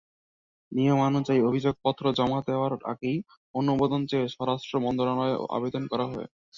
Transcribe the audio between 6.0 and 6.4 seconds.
হয়।